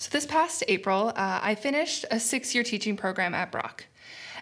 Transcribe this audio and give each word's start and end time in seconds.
So, 0.00 0.10
this 0.12 0.26
past 0.26 0.62
April, 0.68 1.08
uh, 1.08 1.40
I 1.42 1.56
finished 1.56 2.04
a 2.12 2.20
six 2.20 2.54
year 2.54 2.62
teaching 2.62 2.96
program 2.96 3.34
at 3.34 3.50
Brock. 3.50 3.84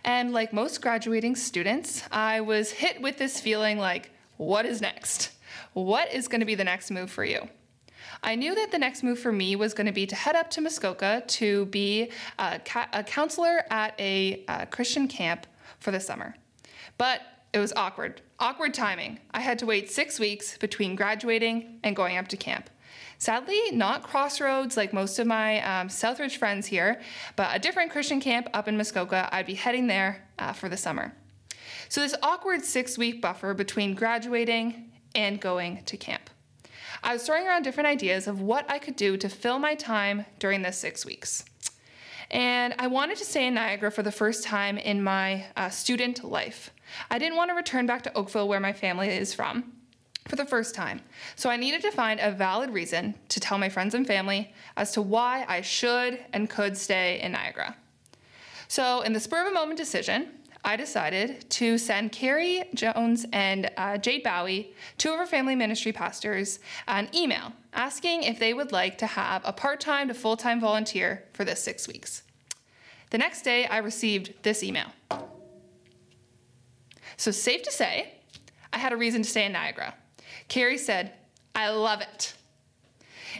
And 0.05 0.33
like 0.33 0.52
most 0.52 0.83
graduating 0.83 1.34
students, 1.34 2.02
I 2.13 2.42
was 2.42 2.71
hit 2.71 3.00
with 3.00 3.17
this 3.17 3.41
feeling 3.41 3.79
like, 3.79 4.11
what 4.37 4.67
is 4.67 4.83
next? 4.83 5.33
What 5.73 6.13
is 6.13 6.29
going 6.29 6.41
to 6.41 6.47
be 6.47 6.55
the 6.55 6.65
next 6.65 6.91
move 6.91 7.11
for 7.11 7.25
you? 7.25 7.49
I 8.23 8.34
knew 8.34 8.55
that 8.55 8.71
the 8.71 8.79
next 8.79 9.03
move 9.03 9.19
for 9.19 9.32
me 9.32 9.57
was 9.57 9.73
going 9.73 9.87
to 9.87 9.93
be 9.93 10.07
to 10.07 10.14
head 10.14 10.37
up 10.37 10.50
to 10.50 10.61
Muskoka 10.61 11.25
to 11.27 11.66
be 11.66 12.11
a, 12.38 12.59
ca- 12.59 12.88
a 12.93 13.02
counselor 13.02 13.64
at 13.70 13.98
a 13.98 14.45
uh, 14.48 14.66
Christian 14.66 15.09
camp 15.09 15.46
for 15.80 15.91
the 15.91 16.00
summer. 16.00 16.34
But 16.98 17.23
it 17.54 17.59
was 17.59 17.73
awkward, 17.75 18.20
awkward 18.38 18.75
timing. 18.75 19.20
I 19.32 19.41
had 19.41 19.59
to 19.61 19.66
wait 19.66 19.91
six 19.91 20.20
weeks 20.20 20.59
between 20.59 20.96
graduating 20.96 21.80
and 21.82 21.96
going 21.96 22.18
up 22.18 22.29
to 22.29 22.36
camp. 22.36 22.68
Sadly, 23.19 23.61
not 23.73 24.03
Crossroads 24.03 24.77
like 24.77 24.93
most 24.93 25.19
of 25.19 25.27
my 25.27 25.61
um, 25.62 25.89
Southridge 25.89 26.37
friends 26.37 26.66
here, 26.66 27.01
but 27.34 27.55
a 27.55 27.59
different 27.59 27.91
Christian 27.91 28.20
camp 28.20 28.48
up 28.52 28.69
in 28.69 28.77
Muskoka. 28.77 29.29
I'd 29.33 29.47
be 29.47 29.55
heading 29.55 29.87
there 29.87 30.29
uh, 30.39 30.52
for 30.52 30.69
the 30.69 30.77
summer. 30.77 31.15
So, 31.89 32.01
this 32.01 32.15
awkward 32.23 32.65
six 32.65 32.98
week 32.98 33.23
buffer 33.23 33.55
between 33.55 33.95
graduating 33.95 34.91
and 35.15 35.41
going 35.41 35.83
to 35.84 35.97
camp. 35.97 36.29
I 37.02 37.12
was 37.12 37.25
throwing 37.25 37.47
around 37.47 37.62
different 37.62 37.89
ideas 37.89 38.27
of 38.27 38.41
what 38.41 38.70
I 38.70 38.79
could 38.79 38.97
do 38.97 39.17
to 39.17 39.28
fill 39.28 39.59
my 39.59 39.75
time 39.75 40.27
during 40.39 40.62
this 40.62 40.77
six 40.77 41.06
weeks. 41.06 41.45
And 42.30 42.75
I 42.78 42.89
wanted 42.89 43.19
to 43.19 43.25
stay 43.25 43.47
in 43.47 43.55
Niagara 43.55 43.92
for 43.92 44.03
the 44.03 44.11
first 44.11 44.42
time 44.42 44.78
in 44.78 45.03
my 45.03 45.47
uh, 45.56 45.70
student 45.70 46.25
life. 46.25 46.70
I 47.11 47.19
didn't 47.19 47.37
want 47.37 47.51
to 47.51 47.55
return 47.55 47.87
back 47.87 48.03
to 48.03 48.14
Oakville, 48.17 48.48
where 48.48 48.61
my 48.61 48.73
family 48.73 49.09
is 49.09 49.33
from, 49.33 49.73
for 50.29 50.37
the 50.37 50.45
first 50.45 50.75
time. 50.75 51.01
So 51.37 51.51
I 51.51 51.57
needed 51.57 51.83
to 51.83 51.91
find 51.91 52.21
a 52.21 52.30
valid 52.30 52.71
reason 52.71 53.15
to 53.29 53.41
tell 53.41 53.59
my 53.59 53.69
friends 53.69 53.95
and 53.95 54.07
family 54.07 54.53
as 54.77 54.93
to 54.93 55.03
why 55.03 55.45
I 55.48 55.61
should 55.61 56.19
and 56.33 56.51
could 56.51 56.77
stay 56.77 57.21
in 57.21 57.33
Niagara. 57.33 57.77
So, 58.69 59.03
in 59.03 59.12
the 59.12 59.20
spur 59.20 59.42
of 59.42 59.53
a 59.53 59.55
moment 59.55 59.78
decision, 59.78 60.28
I 60.65 60.75
decided 60.75 61.48
to 61.50 61.78
send 61.78 62.11
Carrie 62.11 62.65
Jones 62.75 63.25
and 63.33 63.70
uh, 63.77 63.98
Jade 63.98 64.25
Bowie, 64.25 64.75
two 64.98 65.12
of 65.12 65.20
our 65.20 65.27
family 65.27 65.55
ministry 65.55 65.92
pastors, 65.92 66.59
an 66.89 67.09
email 67.15 67.53
asking 67.72 68.25
if 68.25 68.41
they 68.41 68.53
would 68.53 68.72
like 68.72 68.98
to 68.98 69.06
have 69.06 69.43
a 69.45 69.53
part 69.53 69.78
time 69.78 70.09
to 70.09 70.15
full 70.15 70.37
time 70.37 70.61
volunteer 70.61 71.22
for 71.33 71.45
this 71.45 71.62
six 71.62 71.87
weeks. 71.87 72.25
The 73.11 73.19
next 73.19 73.43
day, 73.43 73.67
I 73.67 73.78
received 73.78 74.34
this 74.43 74.65
email. 74.65 74.89
So, 77.17 77.31
safe 77.31 77.62
to 77.62 77.70
say, 77.70 78.15
I 78.72 78.78
had 78.78 78.93
a 78.93 78.97
reason 78.97 79.22
to 79.22 79.28
stay 79.28 79.47
in 79.47 79.53
Niagara. 79.53 79.95
Carrie 80.48 80.78
said, 80.78 81.12
I 81.55 81.70
love 81.70 82.00
it. 82.00 82.34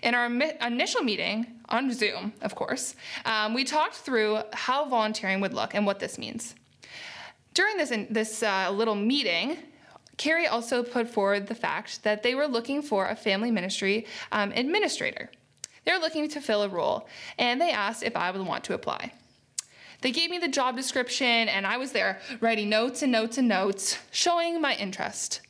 In 0.03 0.15
our 0.15 0.27
initial 0.27 1.03
meeting 1.03 1.47
on 1.69 1.93
Zoom, 1.93 2.33
of 2.43 2.55
course, 2.55 2.95
um, 3.25 3.55
we 3.55 3.65
talked 3.65 3.95
through 3.95 4.41
how 4.53 4.89
volunteering 4.89 5.41
would 5.41 5.55
look 5.55 5.75
and 5.75 5.87
what 5.87 6.01
this 6.01 6.19
means. 6.19 6.55
During 7.55 7.77
this, 7.79 7.93
this 8.11 8.43
uh, 8.43 8.71
little 8.71 8.95
meeting, 8.95 9.57
Carrie 10.17 10.47
also 10.47 10.83
put 10.83 11.09
forward 11.09 11.47
the 11.47 11.55
fact 11.55 12.03
that 12.03 12.23
they 12.23 12.35
were 12.35 12.47
looking 12.47 12.83
for 12.83 13.09
a 13.09 13.17
family 13.17 13.51
ministry 13.51 14.07
um, 14.33 14.53
administrator. 14.53 15.31
They're 15.85 16.01
looking 16.01 16.29
to 16.31 16.41
fill 16.41 16.63
a 16.63 16.69
role, 16.69 17.09
and 17.39 17.61
they 17.61 17.71
asked 17.71 18.03
if 18.03 18.17
I 18.17 18.31
would 18.31 18.45
want 18.47 18.65
to 18.65 18.75
apply. 18.75 19.13
They 20.03 20.11
gave 20.11 20.31
me 20.31 20.39
the 20.39 20.49
job 20.49 20.77
description, 20.77 21.49
and 21.49 21.67
I 21.67 21.77
was 21.77 21.93
there 21.93 22.21
writing 22.41 22.69
notes 22.69 23.03
and 23.03 23.13
notes 23.13 23.39
and 23.39 23.49
notes, 23.49 23.99
showing 24.11 24.61
my 24.61 24.75
interest, 24.75 25.41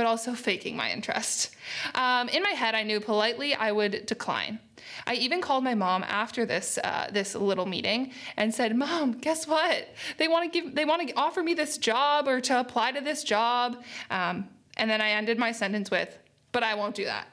but 0.00 0.06
also 0.06 0.32
faking 0.32 0.74
my 0.74 0.90
interest. 0.90 1.54
Um, 1.94 2.30
in 2.30 2.42
my 2.42 2.52
head, 2.52 2.74
I 2.74 2.84
knew 2.84 3.00
politely 3.00 3.54
I 3.54 3.70
would 3.70 4.06
decline. 4.06 4.58
I 5.06 5.12
even 5.12 5.42
called 5.42 5.62
my 5.62 5.74
mom 5.74 6.04
after 6.04 6.46
this 6.46 6.78
uh, 6.82 7.10
this 7.12 7.34
little 7.34 7.66
meeting 7.66 8.12
and 8.38 8.54
said, 8.54 8.74
"Mom, 8.74 9.12
guess 9.12 9.46
what? 9.46 9.88
They 10.16 10.26
want 10.26 10.50
to 10.50 10.58
give 10.58 10.74
they 10.74 10.86
want 10.86 11.06
to 11.06 11.14
offer 11.16 11.42
me 11.42 11.52
this 11.52 11.76
job 11.76 12.28
or 12.28 12.40
to 12.40 12.58
apply 12.58 12.92
to 12.92 13.02
this 13.02 13.22
job." 13.22 13.76
Um, 14.10 14.48
and 14.78 14.88
then 14.90 15.02
I 15.02 15.10
ended 15.10 15.38
my 15.38 15.52
sentence 15.52 15.90
with, 15.90 16.18
"But 16.52 16.62
I 16.62 16.74
won't 16.76 16.94
do 16.94 17.04
that." 17.04 17.26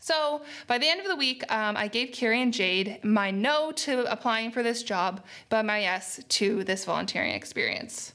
So 0.00 0.42
by 0.66 0.78
the 0.78 0.88
end 0.88 1.00
of 1.00 1.06
the 1.06 1.14
week, 1.14 1.44
um, 1.48 1.76
I 1.76 1.86
gave 1.86 2.10
Carrie 2.10 2.42
and 2.42 2.52
Jade 2.52 2.98
my 3.04 3.30
no 3.30 3.70
to 3.86 4.10
applying 4.10 4.50
for 4.50 4.64
this 4.64 4.82
job, 4.82 5.24
but 5.48 5.64
my 5.64 5.78
yes 5.82 6.20
to 6.40 6.64
this 6.64 6.84
volunteering 6.84 7.34
experience. 7.34 8.12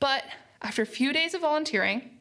But 0.00 0.24
after 0.62 0.80
a 0.80 0.86
few 0.86 1.12
days 1.12 1.34
of 1.34 1.42
volunteering, 1.42 2.15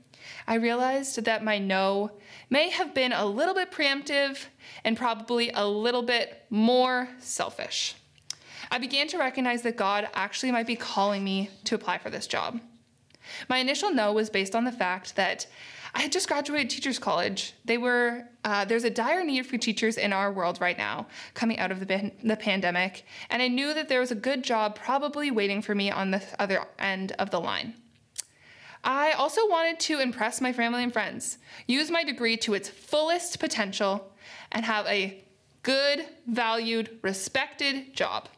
I 0.47 0.55
realized 0.55 1.23
that 1.25 1.43
my 1.43 1.57
no 1.57 2.11
may 2.49 2.69
have 2.69 2.93
been 2.93 3.11
a 3.11 3.25
little 3.25 3.53
bit 3.53 3.71
preemptive 3.71 4.45
and 4.83 4.97
probably 4.97 5.49
a 5.51 5.67
little 5.67 6.03
bit 6.03 6.45
more 6.49 7.09
selfish. 7.19 7.95
I 8.71 8.77
began 8.77 9.07
to 9.09 9.17
recognize 9.17 9.61
that 9.63 9.75
God 9.75 10.09
actually 10.13 10.51
might 10.51 10.67
be 10.67 10.75
calling 10.75 11.23
me 11.23 11.49
to 11.65 11.75
apply 11.75 11.97
for 11.99 12.09
this 12.09 12.27
job. 12.27 12.59
My 13.49 13.57
initial 13.57 13.91
no 13.91 14.13
was 14.13 14.29
based 14.29 14.55
on 14.55 14.65
the 14.65 14.71
fact 14.71 15.15
that 15.15 15.47
I 15.93 16.01
had 16.01 16.11
just 16.11 16.27
graduated 16.27 16.69
teachers 16.69 16.99
college. 16.99 17.53
They 17.63 17.77
were 17.77 18.25
uh, 18.43 18.65
there's 18.65 18.83
a 18.83 18.89
dire 18.89 19.23
need 19.23 19.45
for 19.45 19.57
teachers 19.57 19.97
in 19.97 20.11
our 20.11 20.31
world 20.31 20.59
right 20.59 20.77
now, 20.77 21.07
coming 21.33 21.57
out 21.57 21.71
of 21.71 21.79
the, 21.87 22.11
the 22.23 22.35
pandemic, 22.35 23.05
and 23.29 23.41
I 23.41 23.47
knew 23.47 23.73
that 23.73 23.87
there 23.87 24.01
was 24.01 24.11
a 24.11 24.15
good 24.15 24.43
job 24.43 24.75
probably 24.75 25.31
waiting 25.31 25.61
for 25.61 25.73
me 25.73 25.89
on 25.89 26.11
the 26.11 26.21
other 26.37 26.65
end 26.77 27.13
of 27.13 27.31
the 27.31 27.39
line. 27.39 27.73
I 28.85 29.13
also 29.13 29.49
wanted 29.49 29.79
to 29.81 29.99
impress 29.99 30.39
my 30.39 30.53
family 30.53 30.83
and 30.83 30.93
friends, 30.93 31.39
use 31.67 31.89
my 31.89 32.03
degree 32.03 32.37
to 32.37 32.53
its 32.53 32.69
fullest 32.69 33.39
potential, 33.39 34.11
and 34.51 34.63
have 34.63 34.85
a 34.85 35.23
good, 35.63 36.05
valued, 36.27 36.99
respected 37.01 37.95
job. 37.95 38.29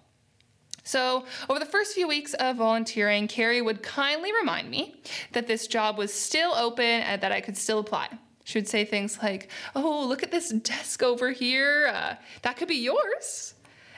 So, 0.83 1.25
over 1.49 1.59
the 1.59 1.65
first 1.65 1.93
few 1.93 2.07
weeks 2.07 2.33
of 2.35 2.55
volunteering, 2.55 3.27
Carrie 3.27 3.61
would 3.61 3.83
kindly 3.83 4.31
remind 4.31 4.71
me 4.71 5.01
that 5.33 5.45
this 5.45 5.67
job 5.67 5.97
was 5.97 6.13
still 6.13 6.53
open 6.55 6.85
and 6.85 7.21
that 7.21 7.33
I 7.33 7.41
could 7.41 7.57
still 7.57 7.79
apply. 7.79 8.07
She 8.45 8.57
would 8.57 8.69
say 8.69 8.85
things 8.85 9.19
like, 9.21 9.49
Oh, 9.75 10.05
look 10.07 10.23
at 10.23 10.31
this 10.31 10.49
desk 10.49 11.03
over 11.03 11.31
here. 11.31 11.91
Uh, 11.93 12.15
that 12.43 12.55
could 12.55 12.69
be 12.69 12.75
yours. 12.75 13.53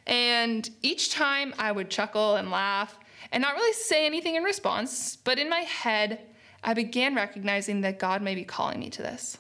And 0.08 0.68
each 0.81 1.12
time 1.12 1.54
I 1.60 1.72
would 1.72 1.92
chuckle 1.92 2.38
and 2.38 2.50
laugh 2.50 2.98
and 3.31 3.44
not 3.44 3.54
really 3.54 3.74
say 3.74 4.08
anything 4.08 4.34
in 4.34 4.42
response, 4.42 5.16
but 5.16 5.38
in 5.38 5.48
my 5.48 5.60
head, 5.60 6.22
I 6.64 6.74
began 6.74 7.16
recognizing 7.16 7.81
that 7.81 8.00
God 8.00 8.22
may 8.22 8.36
be 8.36 8.44
calling 8.44 8.80
me 8.80 8.90
to 8.92 9.02
this. 9.02 9.38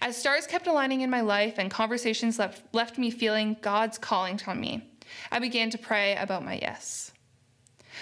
As 0.00 0.16
stars 0.16 0.46
kept 0.46 0.66
aligning 0.66 1.02
in 1.02 1.10
my 1.10 1.20
life 1.20 1.54
and 1.58 1.70
conversations 1.70 2.38
left, 2.38 2.62
left 2.72 2.98
me 2.98 3.10
feeling 3.10 3.56
God's 3.60 3.98
calling 3.98 4.40
on 4.46 4.60
me, 4.60 4.90
I 5.30 5.38
began 5.38 5.70
to 5.70 5.78
pray 5.78 6.16
about 6.16 6.44
my 6.44 6.58
yes. 6.60 7.12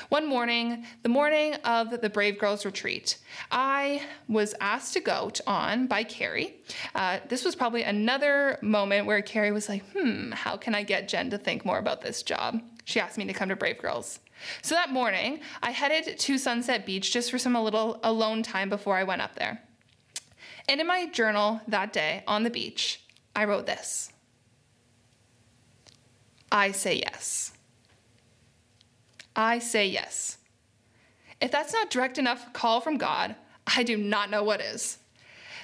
One 0.08 0.26
morning, 0.26 0.84
the 1.02 1.08
morning 1.08 1.54
of 1.64 2.00
the 2.00 2.10
Brave 2.10 2.38
Girls 2.38 2.64
retreat, 2.64 3.18
I 3.50 4.02
was 4.28 4.54
asked 4.60 4.92
to 4.94 5.00
go 5.00 5.30
on 5.46 5.86
by 5.86 6.02
Carrie. 6.02 6.56
Uh, 6.94 7.20
this 7.28 7.44
was 7.44 7.54
probably 7.54 7.84
another 7.84 8.58
moment 8.60 9.06
where 9.06 9.22
Carrie 9.22 9.52
was 9.52 9.68
like, 9.68 9.84
hmm, 9.92 10.32
how 10.32 10.56
can 10.56 10.74
I 10.74 10.82
get 10.82 11.08
Jen 11.08 11.30
to 11.30 11.38
think 11.38 11.64
more 11.64 11.78
about 11.78 12.00
this 12.00 12.22
job? 12.22 12.60
She 12.84 12.98
asked 12.98 13.18
me 13.18 13.24
to 13.26 13.32
come 13.32 13.48
to 13.50 13.56
Brave 13.56 13.78
Girls. 13.78 14.18
So 14.62 14.74
that 14.74 14.90
morning, 14.90 15.40
I 15.62 15.70
headed 15.70 16.18
to 16.18 16.38
Sunset 16.38 16.84
Beach 16.84 17.12
just 17.12 17.30
for 17.30 17.38
some 17.38 17.56
a 17.56 17.62
little 17.62 18.00
alone 18.02 18.42
time 18.42 18.68
before 18.68 18.96
I 18.96 19.04
went 19.04 19.22
up 19.22 19.36
there. 19.36 19.62
And 20.68 20.80
in 20.80 20.86
my 20.86 21.06
journal 21.06 21.60
that 21.68 21.92
day 21.92 22.24
on 22.26 22.42
the 22.42 22.50
beach, 22.50 23.00
I 23.36 23.44
wrote 23.44 23.66
this 23.66 24.10
I 26.50 26.70
say 26.70 26.96
yes. 26.96 27.52
I 29.36 29.58
say 29.58 29.88
yes. 29.88 30.38
If 31.40 31.50
that's 31.50 31.72
not 31.72 31.90
direct 31.90 32.18
enough 32.18 32.52
call 32.52 32.80
from 32.80 32.96
God, 32.96 33.34
I 33.66 33.82
do 33.82 33.96
not 33.96 34.30
know 34.30 34.44
what 34.44 34.60
is. 34.60 34.98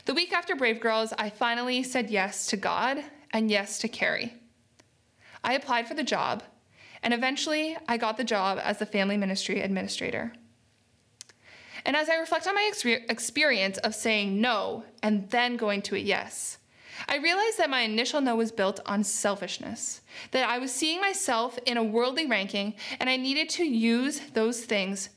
The 0.07 0.15
week 0.15 0.33
after 0.33 0.57
Brave 0.57 0.81
Girls, 0.81 1.13
I 1.17 1.31
finally 1.31 1.83
said 1.83 2.11
yes 2.11 2.47
to 2.49 2.57
God 2.57 3.05
and 3.31 3.51
yes 3.51 3.79
to 3.79 3.89
Carrie. 3.89 4.35
I 5.45 5.55
applied 5.55 5.87
for 5.87 5.95
the 5.95 6.03
job, 6.03 6.43
and 7.03 7.15
eventually 7.15 7.77
I 7.89 7.97
got 7.97 8.17
the 8.17 8.25
job 8.25 8.59
as 8.63 8.79
the 8.79 8.87
family 8.87 9.17
ministry 9.17 9.61
administrator. 9.61 10.33
And 11.85 11.97
as 11.97 12.09
I 12.09 12.17
reflect 12.17 12.47
on 12.47 12.55
my 12.55 12.71
experience 13.09 13.79
of 13.79 13.95
saying 13.95 14.41
no 14.41 14.85
and 15.03 15.31
then 15.31 15.57
going 15.57 15.83
to 15.83 15.97
a 15.97 15.99
yes, 15.99 16.59
I 17.09 17.17
realized 17.17 17.59
that 17.59 17.71
my 17.71 17.81
initial 17.81 18.21
no 18.21 18.37
was 18.37 18.53
built 18.53 18.81
on 18.85 19.05
selfishness, 19.05 20.03
that 20.33 20.49
I 20.49 20.59
was 20.59 20.73
seeing 20.73 21.01
myself 21.01 21.59
in 21.65 21.77
a 21.77 21.83
worldly 21.83 22.27
ranking 22.27 22.75
and 22.99 23.09
I 23.09 23.17
needed 23.17 23.49
to 23.51 23.65
use 23.65 24.21
those 24.35 24.65
things 24.65 25.09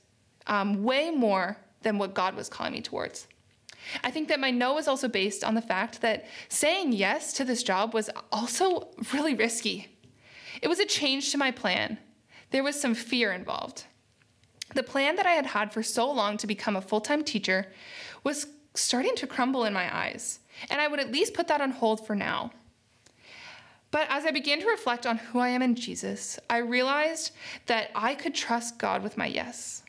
um, 0.47 0.83
way 0.83 1.11
more 1.11 1.57
than 1.81 1.97
what 1.97 2.13
God 2.13 2.35
was 2.35 2.49
calling 2.49 2.73
me 2.73 2.81
towards. 2.81 3.27
I 4.03 4.11
think 4.11 4.29
that 4.29 4.39
my 4.39 4.49
no 4.49 4.73
was 4.73 4.87
also 4.87 5.09
based 5.09 5.43
on 5.43 5.55
the 5.55 5.61
fact 5.61 6.01
that 6.01 6.25
saying 6.47 6.93
yes 6.93 7.33
to 7.33 7.43
this 7.43 7.63
job 7.63 7.93
was 7.93 8.09
also 8.31 8.87
really 9.13 9.35
risky. 9.35 9.92
It 10.63 10.69
was 10.69 10.79
a 10.79 10.85
change 10.85 11.29
to 11.31 11.37
my 11.37 11.51
plan. 11.51 11.97
There 12.51 12.63
was 12.63 12.79
some 12.79 12.95
fear 12.95 13.33
involved. 13.33 13.83
The 14.73 14.81
plan 14.81 15.17
that 15.17 15.25
I 15.25 15.31
had 15.31 15.47
had 15.47 15.73
for 15.73 15.83
so 15.83 16.09
long 16.09 16.37
to 16.37 16.47
become 16.47 16.77
a 16.77 16.81
full 16.81 17.01
time 17.01 17.21
teacher 17.23 17.67
was 18.23 18.47
starting 18.73 19.13
to 19.17 19.27
crumble 19.27 19.65
in 19.65 19.73
my 19.73 19.93
eyes, 19.93 20.39
and 20.69 20.79
I 20.79 20.87
would 20.87 21.01
at 21.01 21.11
least 21.11 21.33
put 21.33 21.49
that 21.49 21.59
on 21.59 21.71
hold 21.71 22.07
for 22.07 22.15
now. 22.15 22.51
But 23.91 24.07
as 24.09 24.25
I 24.25 24.31
began 24.31 24.61
to 24.61 24.67
reflect 24.67 25.05
on 25.05 25.17
who 25.17 25.39
I 25.39 25.49
am 25.49 25.61
in 25.61 25.75
Jesus, 25.75 26.39
I 26.49 26.59
realized 26.59 27.31
that 27.65 27.91
I 27.93 28.15
could 28.15 28.33
trust 28.33 28.79
God 28.79 29.03
with 29.03 29.17
my 29.17 29.25
yes. 29.25 29.83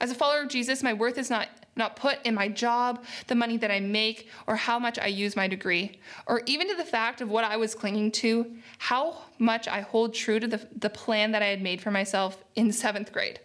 As 0.00 0.12
a 0.12 0.14
follower 0.14 0.42
of 0.42 0.48
Jesus, 0.48 0.84
my 0.84 0.92
worth 0.92 1.18
is 1.18 1.30
not, 1.30 1.48
not 1.80 1.96
put 1.96 2.24
in 2.24 2.34
my 2.34 2.46
job, 2.46 3.04
the 3.26 3.34
money 3.34 3.56
that 3.56 3.72
I 3.72 3.80
make, 3.80 4.28
or 4.46 4.54
how 4.54 4.78
much 4.78 5.00
I 5.00 5.06
use 5.06 5.34
my 5.34 5.48
degree, 5.48 5.98
or 6.28 6.42
even 6.46 6.68
to 6.68 6.76
the 6.76 6.84
fact 6.84 7.20
of 7.20 7.28
what 7.28 7.42
I 7.42 7.56
was 7.56 7.74
clinging 7.74 8.12
to, 8.12 8.54
how 8.78 9.22
much 9.38 9.66
I 9.66 9.80
hold 9.80 10.14
true 10.14 10.38
to 10.38 10.46
the, 10.46 10.68
the 10.76 10.90
plan 10.90 11.32
that 11.32 11.42
I 11.42 11.46
had 11.46 11.60
made 11.62 11.80
for 11.80 11.90
myself 11.90 12.44
in 12.54 12.70
seventh 12.70 13.12
grade. 13.12 13.40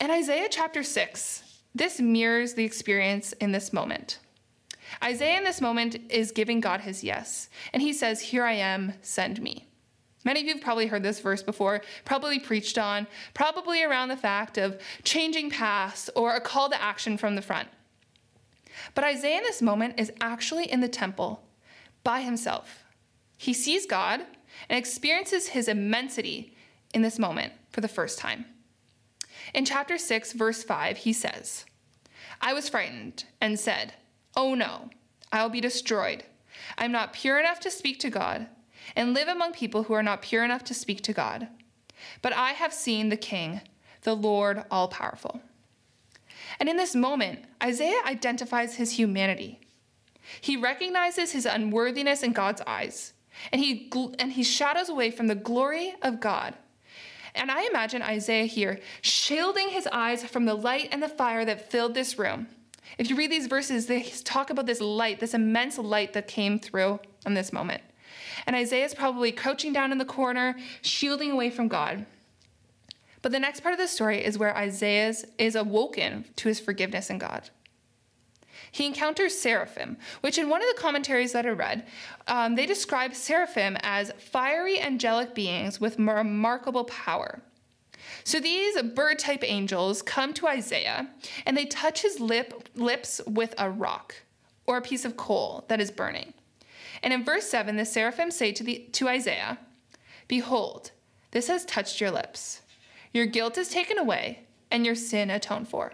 In 0.00 0.10
Isaiah 0.10 0.48
chapter 0.50 0.82
6, 0.82 1.42
this 1.74 2.00
mirrors 2.00 2.54
the 2.54 2.64
experience 2.64 3.32
in 3.34 3.52
this 3.52 3.72
moment. 3.72 4.18
Isaiah 5.02 5.38
in 5.38 5.44
this 5.44 5.60
moment 5.60 5.96
is 6.08 6.32
giving 6.32 6.60
God 6.60 6.80
his 6.80 7.04
yes, 7.04 7.50
and 7.72 7.82
he 7.82 7.92
says, 7.92 8.20
Here 8.20 8.44
I 8.44 8.52
am, 8.52 8.94
send 9.02 9.42
me. 9.42 9.66
Many 10.26 10.40
of 10.40 10.46
you 10.48 10.54
have 10.54 10.62
probably 10.62 10.88
heard 10.88 11.04
this 11.04 11.20
verse 11.20 11.40
before, 11.40 11.82
probably 12.04 12.40
preached 12.40 12.78
on, 12.78 13.06
probably 13.32 13.84
around 13.84 14.08
the 14.08 14.16
fact 14.16 14.58
of 14.58 14.76
changing 15.04 15.50
paths 15.50 16.10
or 16.16 16.34
a 16.34 16.40
call 16.40 16.68
to 16.68 16.82
action 16.82 17.16
from 17.16 17.36
the 17.36 17.42
front. 17.42 17.68
But 18.96 19.04
Isaiah 19.04 19.38
in 19.38 19.44
this 19.44 19.62
moment 19.62 20.00
is 20.00 20.10
actually 20.20 20.68
in 20.68 20.80
the 20.80 20.88
temple 20.88 21.44
by 22.02 22.22
himself. 22.22 22.82
He 23.36 23.52
sees 23.52 23.86
God 23.86 24.20
and 24.68 24.76
experiences 24.76 25.46
his 25.46 25.68
immensity 25.68 26.56
in 26.92 27.02
this 27.02 27.20
moment 27.20 27.52
for 27.70 27.80
the 27.80 27.86
first 27.86 28.18
time. 28.18 28.46
In 29.54 29.64
chapter 29.64 29.96
6, 29.96 30.32
verse 30.32 30.64
5, 30.64 30.96
he 30.96 31.12
says, 31.12 31.66
I 32.40 32.52
was 32.52 32.68
frightened 32.68 33.26
and 33.40 33.60
said, 33.60 33.94
Oh 34.34 34.56
no, 34.56 34.90
I 35.30 35.44
will 35.44 35.50
be 35.50 35.60
destroyed. 35.60 36.24
I 36.76 36.84
am 36.84 36.90
not 36.90 37.12
pure 37.12 37.38
enough 37.38 37.60
to 37.60 37.70
speak 37.70 38.00
to 38.00 38.10
God 38.10 38.48
and 38.94 39.14
live 39.14 39.28
among 39.28 39.52
people 39.52 39.84
who 39.84 39.94
are 39.94 40.02
not 40.02 40.22
pure 40.22 40.44
enough 40.44 40.64
to 40.64 40.74
speak 40.74 41.02
to 41.02 41.12
God. 41.12 41.48
But 42.22 42.32
I 42.34 42.52
have 42.52 42.72
seen 42.72 43.08
the 43.08 43.16
King, 43.16 43.62
the 44.02 44.14
Lord 44.14 44.64
all 44.70 44.88
powerful. 44.88 45.40
And 46.60 46.68
in 46.68 46.76
this 46.76 46.94
moment, 46.94 47.40
Isaiah 47.62 48.00
identifies 48.06 48.76
his 48.76 48.92
humanity. 48.92 49.60
He 50.40 50.56
recognizes 50.56 51.32
his 51.32 51.46
unworthiness 51.46 52.22
in 52.22 52.32
God's 52.32 52.62
eyes, 52.66 53.12
and 53.52 53.60
he, 53.60 53.90
and 54.18 54.32
he 54.32 54.42
shadows 54.42 54.88
away 54.88 55.10
from 55.10 55.26
the 55.26 55.34
glory 55.34 55.94
of 56.02 56.20
God. 56.20 56.54
And 57.34 57.50
I 57.50 57.66
imagine 57.66 58.02
Isaiah 58.02 58.46
here 58.46 58.80
shielding 59.02 59.68
his 59.68 59.86
eyes 59.92 60.24
from 60.24 60.46
the 60.46 60.54
light 60.54 60.88
and 60.90 61.02
the 61.02 61.08
fire 61.08 61.44
that 61.44 61.70
filled 61.70 61.94
this 61.94 62.18
room. 62.18 62.48
If 62.98 63.10
you 63.10 63.16
read 63.16 63.30
these 63.30 63.46
verses, 63.46 63.86
they 63.86 64.02
talk 64.02 64.48
about 64.48 64.66
this 64.66 64.80
light, 64.80 65.20
this 65.20 65.34
immense 65.34 65.76
light 65.76 66.14
that 66.14 66.28
came 66.28 66.58
through 66.58 66.98
in 67.26 67.34
this 67.34 67.52
moment. 67.52 67.82
And 68.46 68.54
Isaiah 68.54 68.84
is 68.84 68.94
probably 68.94 69.32
crouching 69.32 69.72
down 69.72 69.92
in 69.92 69.98
the 69.98 70.04
corner, 70.04 70.56
shielding 70.82 71.32
away 71.32 71.50
from 71.50 71.68
God. 71.68 72.06
But 73.22 73.32
the 73.32 73.40
next 73.40 73.60
part 73.60 73.72
of 73.72 73.78
the 73.78 73.88
story 73.88 74.24
is 74.24 74.38
where 74.38 74.56
Isaiah 74.56 75.12
is 75.38 75.56
awoken 75.56 76.26
to 76.36 76.48
his 76.48 76.60
forgiveness 76.60 77.10
in 77.10 77.18
God. 77.18 77.50
He 78.70 78.86
encounters 78.86 79.36
seraphim, 79.36 79.96
which 80.20 80.38
in 80.38 80.48
one 80.48 80.62
of 80.62 80.68
the 80.68 80.80
commentaries 80.80 81.32
that 81.32 81.46
I 81.46 81.50
read, 81.50 81.86
um, 82.28 82.54
they 82.54 82.66
describe 82.66 83.14
seraphim 83.14 83.76
as 83.80 84.12
fiery 84.18 84.80
angelic 84.80 85.34
beings 85.34 85.80
with 85.80 85.98
remarkable 85.98 86.84
power. 86.84 87.40
So 88.24 88.38
these 88.38 88.80
bird 88.82 89.18
type 89.18 89.42
angels 89.42 90.02
come 90.02 90.32
to 90.34 90.46
Isaiah 90.46 91.08
and 91.46 91.56
they 91.56 91.64
touch 91.64 92.02
his 92.02 92.20
lip, 92.20 92.68
lips 92.74 93.20
with 93.26 93.54
a 93.58 93.70
rock 93.70 94.14
or 94.66 94.76
a 94.76 94.82
piece 94.82 95.04
of 95.04 95.16
coal 95.16 95.64
that 95.68 95.80
is 95.80 95.90
burning. 95.90 96.34
And 97.02 97.12
in 97.12 97.24
verse 97.24 97.48
7, 97.48 97.76
the 97.76 97.84
seraphim 97.84 98.30
say 98.30 98.52
to, 98.52 98.64
the, 98.64 98.86
to 98.92 99.08
Isaiah, 99.08 99.58
Behold, 100.28 100.92
this 101.30 101.48
has 101.48 101.64
touched 101.64 102.00
your 102.00 102.10
lips. 102.10 102.62
Your 103.12 103.26
guilt 103.26 103.58
is 103.58 103.68
taken 103.68 103.98
away, 103.98 104.46
and 104.70 104.84
your 104.84 104.94
sin 104.94 105.30
atoned 105.30 105.68
for. 105.68 105.92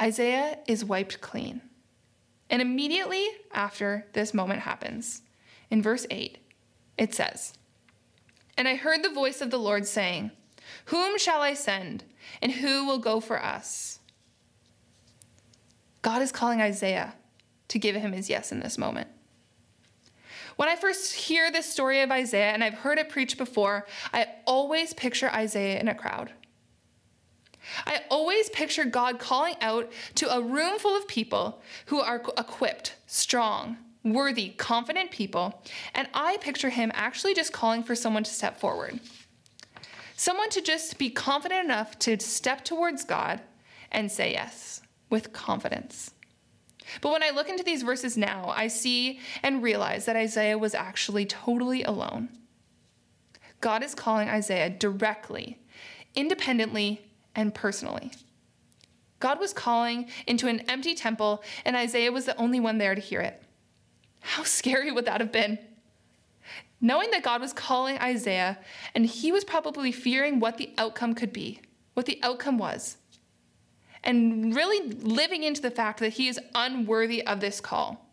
Isaiah 0.00 0.58
is 0.66 0.84
wiped 0.84 1.20
clean. 1.20 1.60
And 2.50 2.60
immediately 2.60 3.26
after 3.52 4.06
this 4.12 4.34
moment 4.34 4.60
happens, 4.60 5.22
in 5.70 5.82
verse 5.82 6.06
8, 6.10 6.38
it 6.98 7.14
says, 7.14 7.54
And 8.56 8.68
I 8.68 8.76
heard 8.76 9.02
the 9.02 9.10
voice 9.10 9.40
of 9.40 9.50
the 9.50 9.58
Lord 9.58 9.86
saying, 9.86 10.30
Whom 10.86 11.18
shall 11.18 11.42
I 11.42 11.54
send, 11.54 12.04
and 12.42 12.52
who 12.52 12.86
will 12.86 12.98
go 12.98 13.20
for 13.20 13.42
us? 13.42 13.98
God 16.02 16.22
is 16.22 16.32
calling 16.32 16.60
Isaiah 16.60 17.14
to 17.68 17.78
give 17.78 17.96
him 17.96 18.12
his 18.12 18.28
yes 18.28 18.52
in 18.52 18.60
this 18.60 18.76
moment. 18.76 19.08
When 20.56 20.68
I 20.68 20.76
first 20.76 21.14
hear 21.14 21.50
this 21.50 21.70
story 21.70 22.00
of 22.02 22.10
Isaiah, 22.10 22.52
and 22.52 22.62
I've 22.62 22.74
heard 22.74 22.98
it 22.98 23.08
preached 23.08 23.38
before, 23.38 23.86
I 24.12 24.26
always 24.46 24.94
picture 24.94 25.28
Isaiah 25.30 25.80
in 25.80 25.88
a 25.88 25.94
crowd. 25.94 26.32
I 27.86 28.02
always 28.10 28.50
picture 28.50 28.84
God 28.84 29.18
calling 29.18 29.56
out 29.60 29.90
to 30.16 30.32
a 30.32 30.40
room 30.40 30.78
full 30.78 30.96
of 30.96 31.08
people 31.08 31.62
who 31.86 32.00
are 32.00 32.22
equipped, 32.38 32.96
strong, 33.06 33.78
worthy, 34.04 34.50
confident 34.50 35.10
people, 35.10 35.62
and 35.94 36.08
I 36.12 36.36
picture 36.36 36.68
him 36.68 36.92
actually 36.94 37.34
just 37.34 37.52
calling 37.52 37.82
for 37.82 37.94
someone 37.94 38.24
to 38.24 38.30
step 38.30 38.60
forward. 38.60 39.00
Someone 40.16 40.50
to 40.50 40.60
just 40.60 40.98
be 40.98 41.10
confident 41.10 41.64
enough 41.64 41.98
to 42.00 42.20
step 42.20 42.64
towards 42.64 43.04
God 43.04 43.40
and 43.90 44.12
say 44.12 44.32
yes 44.32 44.82
with 45.10 45.32
confidence. 45.32 46.13
But 47.00 47.12
when 47.12 47.22
I 47.22 47.30
look 47.30 47.48
into 47.48 47.64
these 47.64 47.82
verses 47.82 48.16
now, 48.16 48.52
I 48.54 48.68
see 48.68 49.20
and 49.42 49.62
realize 49.62 50.04
that 50.04 50.16
Isaiah 50.16 50.58
was 50.58 50.74
actually 50.74 51.26
totally 51.26 51.82
alone. 51.82 52.28
God 53.60 53.82
is 53.82 53.94
calling 53.94 54.28
Isaiah 54.28 54.70
directly, 54.70 55.58
independently, 56.14 57.00
and 57.34 57.54
personally. 57.54 58.12
God 59.20 59.40
was 59.40 59.52
calling 59.52 60.10
into 60.26 60.48
an 60.48 60.60
empty 60.68 60.94
temple, 60.94 61.42
and 61.64 61.76
Isaiah 61.76 62.12
was 62.12 62.26
the 62.26 62.36
only 62.36 62.60
one 62.60 62.78
there 62.78 62.94
to 62.94 63.00
hear 63.00 63.20
it. 63.20 63.42
How 64.20 64.42
scary 64.44 64.92
would 64.92 65.06
that 65.06 65.20
have 65.20 65.32
been? 65.32 65.58
Knowing 66.80 67.10
that 67.12 67.22
God 67.22 67.40
was 67.40 67.54
calling 67.54 67.98
Isaiah, 67.98 68.58
and 68.94 69.06
he 69.06 69.32
was 69.32 69.44
probably 69.44 69.92
fearing 69.92 70.40
what 70.40 70.58
the 70.58 70.74
outcome 70.76 71.14
could 71.14 71.32
be, 71.32 71.60
what 71.94 72.04
the 72.04 72.20
outcome 72.22 72.58
was 72.58 72.98
and 74.04 74.54
really 74.54 74.90
living 74.90 75.42
into 75.42 75.60
the 75.60 75.70
fact 75.70 76.00
that 76.00 76.14
he 76.14 76.28
is 76.28 76.38
unworthy 76.54 77.26
of 77.26 77.40
this 77.40 77.60
call. 77.60 78.06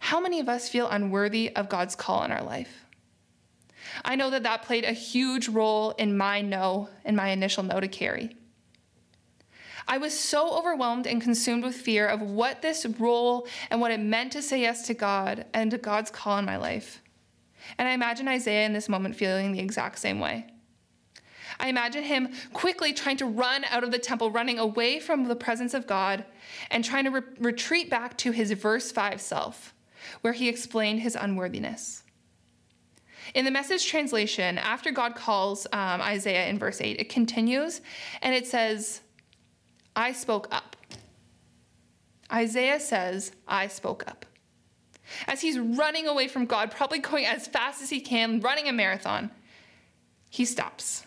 How 0.00 0.20
many 0.20 0.40
of 0.40 0.48
us 0.48 0.68
feel 0.68 0.88
unworthy 0.88 1.54
of 1.56 1.68
God's 1.68 1.96
call 1.96 2.24
in 2.24 2.32
our 2.32 2.42
life? 2.42 2.84
I 4.04 4.16
know 4.16 4.30
that 4.30 4.42
that 4.42 4.62
played 4.62 4.84
a 4.84 4.92
huge 4.92 5.48
role 5.48 5.92
in 5.92 6.16
my 6.16 6.40
no, 6.40 6.88
in 7.04 7.16
my 7.16 7.28
initial 7.28 7.62
no 7.62 7.80
to 7.80 7.88
Carrie. 7.88 8.36
I 9.86 9.96
was 9.96 10.18
so 10.18 10.56
overwhelmed 10.56 11.06
and 11.06 11.22
consumed 11.22 11.64
with 11.64 11.74
fear 11.74 12.06
of 12.06 12.20
what 12.20 12.60
this 12.60 12.84
role 12.84 13.48
and 13.70 13.80
what 13.80 13.90
it 13.90 14.00
meant 14.00 14.32
to 14.32 14.42
say 14.42 14.60
yes 14.60 14.86
to 14.88 14.94
God 14.94 15.46
and 15.54 15.70
to 15.70 15.78
God's 15.78 16.10
call 16.10 16.38
in 16.38 16.44
my 16.44 16.58
life. 16.58 17.00
And 17.78 17.88
I 17.88 17.92
imagine 17.92 18.28
Isaiah 18.28 18.66
in 18.66 18.74
this 18.74 18.88
moment 18.88 19.16
feeling 19.16 19.52
the 19.52 19.60
exact 19.60 19.98
same 19.98 20.20
way. 20.20 20.46
I 21.58 21.68
imagine 21.68 22.04
him 22.04 22.28
quickly 22.52 22.92
trying 22.92 23.16
to 23.18 23.26
run 23.26 23.64
out 23.70 23.84
of 23.84 23.90
the 23.90 23.98
temple, 23.98 24.30
running 24.30 24.58
away 24.58 25.00
from 25.00 25.24
the 25.24 25.36
presence 25.36 25.74
of 25.74 25.86
God, 25.86 26.24
and 26.70 26.84
trying 26.84 27.04
to 27.04 27.10
re- 27.10 27.22
retreat 27.38 27.90
back 27.90 28.16
to 28.18 28.32
his 28.32 28.52
verse 28.52 28.92
5 28.92 29.20
self, 29.20 29.74
where 30.20 30.32
he 30.32 30.48
explained 30.48 31.00
his 31.00 31.16
unworthiness. 31.16 32.02
In 33.34 33.44
the 33.44 33.50
message 33.50 33.86
translation, 33.86 34.58
after 34.58 34.90
God 34.90 35.14
calls 35.14 35.66
um, 35.72 36.00
Isaiah 36.00 36.46
in 36.46 36.58
verse 36.58 36.80
8, 36.80 36.98
it 36.98 37.08
continues 37.08 37.80
and 38.22 38.34
it 38.34 38.46
says, 38.46 39.00
I 39.94 40.12
spoke 40.12 40.48
up. 40.50 40.76
Isaiah 42.32 42.80
says, 42.80 43.32
I 43.46 43.68
spoke 43.68 44.04
up. 44.06 44.24
As 45.26 45.40
he's 45.40 45.58
running 45.58 46.06
away 46.06 46.28
from 46.28 46.46
God, 46.46 46.70
probably 46.70 46.98
going 46.98 47.26
as 47.26 47.46
fast 47.46 47.82
as 47.82 47.90
he 47.90 48.00
can, 48.00 48.40
running 48.40 48.68
a 48.68 48.72
marathon, 48.72 49.30
he 50.28 50.44
stops. 50.44 51.06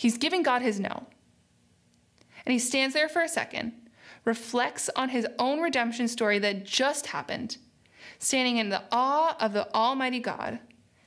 He's 0.00 0.16
giving 0.16 0.42
God 0.42 0.62
his 0.62 0.80
no. 0.80 1.08
And 2.46 2.54
he 2.54 2.58
stands 2.58 2.94
there 2.94 3.06
for 3.06 3.20
a 3.20 3.28
second, 3.28 3.74
reflects 4.24 4.88
on 4.96 5.10
his 5.10 5.26
own 5.38 5.60
redemption 5.60 6.08
story 6.08 6.38
that 6.38 6.64
just 6.64 7.08
happened, 7.08 7.58
standing 8.18 8.56
in 8.56 8.70
the 8.70 8.82
awe 8.90 9.36
of 9.38 9.52
the 9.52 9.70
Almighty 9.74 10.18
God 10.18 10.58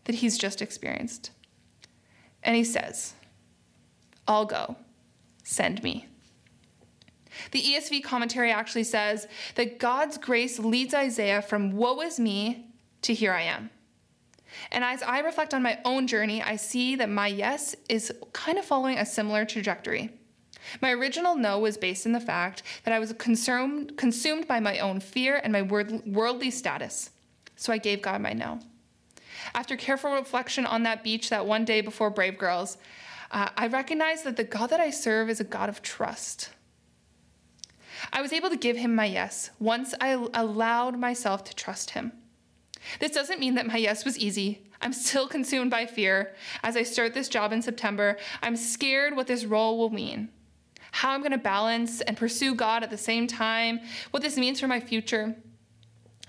that 0.04 0.18
he's 0.18 0.38
just 0.38 0.62
experienced. 0.62 1.32
And 2.44 2.56
he 2.56 2.64
says, 2.64 3.16
I'll 4.28 4.46
go. 4.46 4.76
Send 5.44 5.82
me. 5.82 6.06
The 7.50 7.64
ESV 7.64 8.04
commentary 8.04 8.52
actually 8.52 8.84
says 8.84 9.26
that 9.56 9.80
God's 9.80 10.20
grace 10.20 10.60
leads 10.60 10.94
Isaiah 10.94 11.42
from 11.42 11.72
woe 11.72 12.00
is 12.02 12.20
me 12.20 12.68
to 13.02 13.16
here 13.16 13.34
I 13.34 13.42
am. 13.42 13.72
And 14.72 14.83
as 14.83 15.01
I 15.01 15.19
reflect 15.19 15.53
on 15.53 15.63
my 15.63 15.79
own 15.86 16.07
journey, 16.07 16.41
I 16.41 16.55
see 16.55 16.95
that 16.95 17.10
my 17.10 17.27
yes 17.27 17.75
is 17.89 18.12
kind 18.33 18.57
of 18.57 18.65
following 18.65 18.98
a 18.98 19.05
similar 19.05 19.45
trajectory. 19.45 20.12
My 20.81 20.91
original 20.91 21.36
no 21.36 21.60
was 21.60 21.77
based 21.77 22.05
in 22.05 22.13
the 22.13 22.19
fact 22.19 22.63
that 22.83 22.93
I 22.93 23.00
was 23.00 23.13
consumed, 23.13 23.98
consumed 23.98 24.48
by 24.48 24.60
my 24.60 24.79
own 24.79 25.00
fear 25.00 25.39
and 25.43 25.51
my 25.51 25.62
worldly 25.62 26.51
status. 26.51 27.12
so 27.55 27.72
I 27.72 27.77
gave 27.77 28.01
God 28.01 28.22
my 28.22 28.33
no. 28.33 28.60
After 29.53 29.75
careful 29.75 30.13
reflection 30.13 30.65
on 30.65 30.83
that 30.83 31.03
beach 31.03 31.29
that 31.29 31.45
one 31.45 31.65
day 31.65 31.81
before 31.81 32.10
Brave 32.10 32.38
Girls, 32.38 32.77
uh, 33.31 33.50
I 33.57 33.67
recognized 33.67 34.24
that 34.24 34.38
the 34.38 34.43
God 34.43 34.69
that 34.69 34.79
I 34.79 34.89
serve 34.89 35.29
is 35.29 35.39
a 35.39 35.45
God 35.45 35.69
of 35.69 35.81
trust. 35.81 36.50
I 38.12 38.22
was 38.22 38.33
able 38.33 38.50
to 38.50 38.57
give 38.57 38.77
him 38.77 38.95
my 38.95 39.05
yes 39.05 39.51
once 39.60 39.93
I 40.00 40.12
allowed 40.33 40.98
myself 41.00 41.43
to 41.45 41.55
trust 41.55 41.91
him. 41.91 42.12
This 43.00 43.12
doesn't 43.12 43.40
mean 43.40 43.56
that 43.56 43.68
my 43.68 43.78
yes 43.78 44.06
was 44.06 44.18
easy. 44.18 44.63
I'm 44.82 44.94
still 44.94 45.28
consumed 45.28 45.72
by 45.72 45.86
fear. 45.86 46.36
As 46.63 46.75
I 46.75 46.84
start 46.84 47.13
this 47.13 47.30
job 47.30 47.54
in 47.54 47.62
September, 47.62 48.18
I'm 48.42 48.56
scared 48.56 49.16
what 49.16 49.28
this 49.28 49.46
role 49.46 49.78
will 49.78 49.90
mean, 49.90 50.30
how 50.92 51.12
I'm 51.12 51.22
going 51.22 51.32
to 51.32 51.38
balance 51.38 52.02
and 52.02 52.18
pursue 52.18 52.54
God 52.54 52.84
at 52.84 52.90
the 52.90 52.98
same 52.98 53.28
time, 53.28 53.80
what 54.12 54.24
this 54.24 54.38
means 54.38 54.60
for 54.60 54.68
my 54.68 54.80
future. 54.80 55.36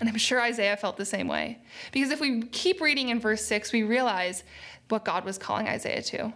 And 0.01 0.09
I'm 0.09 0.17
sure 0.17 0.41
Isaiah 0.41 0.77
felt 0.77 0.97
the 0.97 1.05
same 1.05 1.29
way. 1.29 1.59
Because 1.93 2.11
if 2.11 2.21
we 2.21 2.43
keep 2.43 2.81
reading 2.81 3.09
in 3.11 3.21
verse 3.21 3.45
6, 3.45 3.73
we 3.73 3.83
realize 3.83 4.43
what 4.89 5.05
God 5.05 5.25
was 5.25 5.39
calling 5.39 5.69
Isaiah 5.69 6.03
to. 6.03 6.33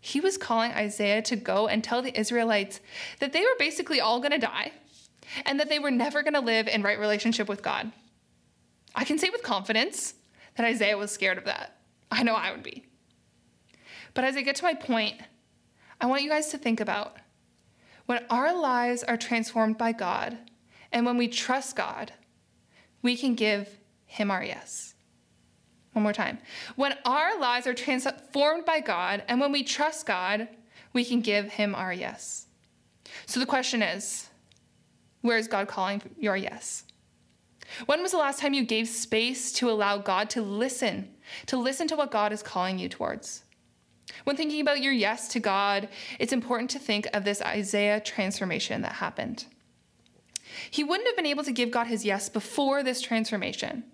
He 0.00 0.20
was 0.20 0.38
calling 0.38 0.72
Isaiah 0.72 1.22
to 1.22 1.36
go 1.36 1.68
and 1.68 1.82
tell 1.82 2.02
the 2.02 2.18
Israelites 2.18 2.80
that 3.20 3.32
they 3.32 3.40
were 3.40 3.56
basically 3.58 4.00
all 4.00 4.20
going 4.20 4.32
to 4.32 4.38
die 4.38 4.72
and 5.44 5.58
that 5.58 5.68
they 5.68 5.78
were 5.78 5.90
never 5.90 6.22
going 6.22 6.34
to 6.34 6.40
live 6.40 6.68
in 6.68 6.82
right 6.82 6.98
relationship 6.98 7.48
with 7.48 7.62
God. 7.62 7.92
I 8.94 9.04
can 9.04 9.18
say 9.18 9.30
with 9.30 9.42
confidence 9.42 10.14
that 10.56 10.66
Isaiah 10.66 10.96
was 10.96 11.10
scared 11.10 11.38
of 11.38 11.44
that. 11.44 11.78
I 12.10 12.22
know 12.22 12.34
I 12.34 12.50
would 12.50 12.62
be. 12.62 12.84
But 14.14 14.24
as 14.24 14.36
I 14.36 14.42
get 14.42 14.56
to 14.56 14.64
my 14.64 14.74
point, 14.74 15.14
I 16.00 16.06
want 16.06 16.22
you 16.22 16.30
guys 16.30 16.48
to 16.48 16.58
think 16.58 16.80
about 16.80 17.16
when 18.06 18.24
our 18.30 18.58
lives 18.58 19.04
are 19.04 19.16
transformed 19.16 19.76
by 19.78 19.92
God 19.92 20.38
and 20.92 21.04
when 21.04 21.16
we 21.16 21.28
trust 21.28 21.76
God, 21.76 22.12
we 23.02 23.16
can 23.16 23.34
give 23.34 23.78
Him 24.06 24.30
our 24.30 24.42
yes. 24.42 24.94
One 25.92 26.02
more 26.02 26.12
time. 26.12 26.38
When 26.76 26.94
our 27.04 27.38
lives 27.38 27.66
are 27.66 27.74
transformed 27.74 28.64
by 28.64 28.80
God 28.80 29.22
and 29.28 29.40
when 29.40 29.52
we 29.52 29.62
trust 29.62 30.06
God, 30.06 30.48
we 30.92 31.04
can 31.04 31.20
give 31.20 31.52
Him 31.52 31.74
our 31.74 31.92
yes. 31.92 32.46
So 33.26 33.40
the 33.40 33.46
question 33.46 33.82
is 33.82 34.28
where 35.20 35.36
is 35.38 35.48
God 35.48 35.68
calling 35.68 36.02
your 36.18 36.36
yes? 36.36 36.84
When 37.86 38.02
was 38.02 38.12
the 38.12 38.18
last 38.18 38.40
time 38.40 38.54
you 38.54 38.64
gave 38.64 38.88
space 38.88 39.52
to 39.54 39.70
allow 39.70 39.98
God 39.98 40.30
to 40.30 40.42
listen, 40.42 41.08
to 41.46 41.56
listen 41.56 41.86
to 41.88 41.96
what 41.96 42.10
God 42.10 42.32
is 42.32 42.42
calling 42.42 42.78
you 42.78 42.88
towards? 42.88 43.44
When 44.24 44.36
thinking 44.36 44.60
about 44.60 44.82
your 44.82 44.92
yes 44.92 45.28
to 45.28 45.40
God, 45.40 45.88
it's 46.18 46.32
important 46.32 46.70
to 46.70 46.78
think 46.78 47.06
of 47.12 47.24
this 47.24 47.42
Isaiah 47.42 48.00
transformation 48.00 48.82
that 48.82 48.92
happened. 48.92 49.46
He 50.70 50.82
wouldn't 50.82 51.08
have 51.08 51.16
been 51.16 51.26
able 51.26 51.44
to 51.44 51.52
give 51.52 51.70
God 51.70 51.86
his 51.86 52.04
yes 52.04 52.28
before 52.28 52.82
this 52.82 53.00
transformation. 53.00 53.84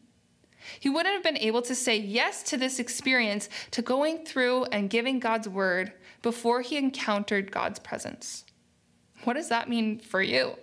He 0.80 0.88
wouldn't 0.88 1.14
have 1.14 1.22
been 1.22 1.36
able 1.36 1.62
to 1.62 1.74
say 1.74 1.96
yes 1.96 2.42
to 2.44 2.56
this 2.56 2.78
experience, 2.78 3.48
to 3.72 3.82
going 3.82 4.24
through 4.24 4.64
and 4.66 4.88
giving 4.88 5.18
God's 5.18 5.48
word 5.48 5.92
before 6.22 6.62
he 6.62 6.76
encountered 6.76 7.50
God's 7.50 7.78
presence. 7.78 8.44
What 9.24 9.34
does 9.34 9.48
that 9.48 9.68
mean 9.68 9.98
for 9.98 10.22
you? 10.22 10.56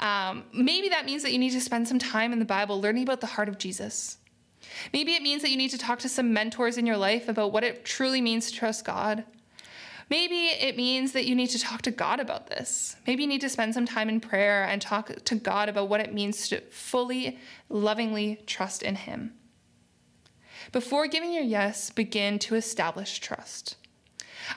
Um, 0.00 0.44
maybe 0.52 0.88
that 0.90 1.06
means 1.06 1.22
that 1.22 1.32
you 1.32 1.38
need 1.38 1.50
to 1.50 1.60
spend 1.60 1.88
some 1.88 1.98
time 1.98 2.32
in 2.32 2.38
the 2.38 2.44
Bible 2.44 2.80
learning 2.80 3.02
about 3.02 3.20
the 3.20 3.26
heart 3.26 3.48
of 3.48 3.58
Jesus. 3.58 4.18
Maybe 4.92 5.14
it 5.14 5.22
means 5.22 5.42
that 5.42 5.50
you 5.50 5.56
need 5.56 5.70
to 5.70 5.78
talk 5.78 5.98
to 6.00 6.08
some 6.08 6.32
mentors 6.32 6.78
in 6.78 6.86
your 6.86 6.96
life 6.96 7.28
about 7.28 7.52
what 7.52 7.64
it 7.64 7.84
truly 7.84 8.20
means 8.20 8.50
to 8.50 8.56
trust 8.56 8.84
God. 8.84 9.24
Maybe 10.10 10.46
it 10.46 10.76
means 10.76 11.12
that 11.12 11.26
you 11.26 11.34
need 11.34 11.48
to 11.48 11.58
talk 11.58 11.82
to 11.82 11.90
God 11.90 12.18
about 12.18 12.46
this. 12.46 12.96
Maybe 13.06 13.22
you 13.22 13.28
need 13.28 13.42
to 13.42 13.48
spend 13.48 13.74
some 13.74 13.84
time 13.84 14.08
in 14.08 14.20
prayer 14.20 14.64
and 14.64 14.80
talk 14.80 15.12
to 15.24 15.34
God 15.34 15.68
about 15.68 15.88
what 15.88 16.00
it 16.00 16.14
means 16.14 16.48
to 16.48 16.60
fully, 16.70 17.38
lovingly 17.68 18.40
trust 18.46 18.82
in 18.82 18.94
Him. 18.94 19.34
Before 20.72 21.06
giving 21.06 21.32
your 21.32 21.42
yes, 21.42 21.90
begin 21.90 22.38
to 22.40 22.54
establish 22.54 23.18
trust. 23.18 23.76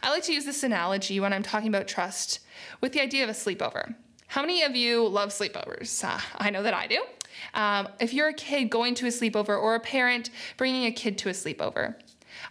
I 0.01 0.09
like 0.09 0.23
to 0.23 0.33
use 0.33 0.45
this 0.45 0.63
analogy 0.63 1.19
when 1.19 1.33
I'm 1.33 1.43
talking 1.43 1.67
about 1.67 1.87
trust 1.87 2.39
with 2.79 2.93
the 2.93 3.01
idea 3.01 3.23
of 3.23 3.29
a 3.29 3.33
sleepover. 3.33 3.95
How 4.31 4.39
many 4.39 4.63
of 4.63 4.77
you 4.77 5.05
love 5.09 5.31
sleepovers? 5.31 6.05
Uh, 6.05 6.17
I 6.37 6.51
know 6.51 6.63
that 6.63 6.73
I 6.73 6.87
do. 6.87 7.03
Um, 7.53 7.89
if 7.99 8.13
you're 8.13 8.29
a 8.29 8.33
kid 8.33 8.69
going 8.69 8.95
to 8.95 9.07
a 9.07 9.09
sleepover 9.09 9.49
or 9.49 9.75
a 9.75 9.79
parent 9.81 10.29
bringing 10.55 10.85
a 10.85 10.91
kid 10.93 11.17
to 11.17 11.27
a 11.27 11.33
sleepover, 11.33 11.95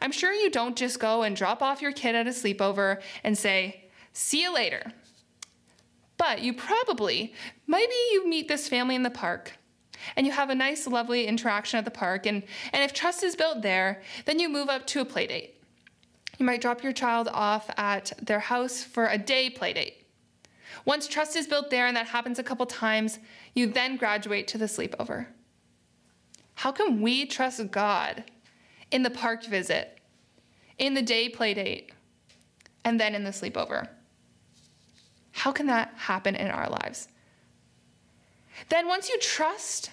I'm 0.03 0.13
sure 0.13 0.31
you 0.31 0.51
don't 0.51 0.77
just 0.77 1.01
go 1.01 1.23
and 1.23 1.35
drop 1.35 1.63
off 1.63 1.81
your 1.81 1.93
kid 1.93 2.15
at 2.15 2.27
a 2.27 2.33
sleepover 2.33 3.01
and 3.25 3.39
say, 3.39 3.85
see 4.13 4.43
you 4.43 4.53
later. 4.53 4.93
But 6.19 6.43
you 6.43 6.53
probably, 6.53 7.33
maybe 7.67 7.95
you 8.13 8.29
meet 8.29 8.47
this 8.47 8.69
family 8.69 8.95
in 8.95 9.03
the 9.03 9.09
park 9.09 9.53
and 10.17 10.27
you 10.27 10.35
have 10.35 10.51
a 10.51 10.55
nice, 10.55 10.87
lovely 10.87 11.27
interaction 11.27 11.79
at 11.79 11.87
the 11.87 11.91
park. 11.91 12.27
And, 12.27 12.43
and 12.75 12.85
if 12.85 12.93
trust 12.93 13.25
is 13.25 13.35
built 13.35 13.63
there, 13.63 14.03
then 14.27 14.39
you 14.39 14.51
move 14.51 14.69
up 14.69 14.87
to 14.89 15.01
a 15.01 15.07
play 15.07 15.27
date. 15.27 15.55
You 16.37 16.45
might 16.45 16.61
drop 16.61 16.83
your 16.83 16.93
child 16.93 17.31
off 17.33 17.71
at 17.79 18.13
their 18.21 18.41
house 18.41 18.85
for 18.85 19.07
a 19.07 19.17
day 19.17 19.49
play 19.49 19.73
date. 19.73 20.00
Once 20.85 21.07
trust 21.07 21.37
is 21.37 21.47
built 21.47 21.71
there, 21.71 21.87
and 21.87 21.97
that 21.97 22.07
happens 22.07 22.39
a 22.39 22.43
couple 22.43 22.67
times, 22.67 23.19
you 23.55 23.67
then 23.67 23.97
graduate 23.97 24.49
to 24.49 24.59
the 24.59 24.67
sleepover. 24.67 25.27
How 26.55 26.73
can 26.73 27.01
we 27.01 27.27
trust 27.27 27.71
God 27.71 28.25
in 28.91 29.03
the 29.03 29.11
park 29.11 29.45
visit, 29.45 29.99
in 30.79 30.95
the 30.95 31.03
day 31.03 31.29
play 31.29 31.55
date, 31.55 31.93
and 32.85 33.01
then 33.01 33.15
in 33.15 33.25
the 33.25 33.31
sleepover? 33.31 33.89
How 35.33 35.53
can 35.53 35.67
that 35.67 35.95
happen 35.97 36.35
in 36.35 36.49
our 36.49 36.69
lives? 36.69 37.09
Then, 38.69 38.89
once 38.89 39.09
you 39.09 39.19
trust 39.21 39.91